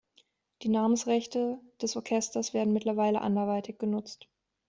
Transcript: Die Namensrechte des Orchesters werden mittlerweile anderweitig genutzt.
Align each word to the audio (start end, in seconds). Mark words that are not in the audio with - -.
Die 0.63 0.67
Namensrechte 0.69 1.59
des 1.79 1.95
Orchesters 1.95 2.55
werden 2.55 2.73
mittlerweile 2.73 3.21
anderweitig 3.21 3.77
genutzt. 3.77 4.27